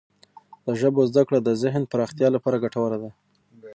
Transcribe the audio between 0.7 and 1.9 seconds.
ژبو زده کړه د ذهن